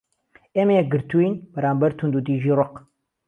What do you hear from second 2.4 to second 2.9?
و رق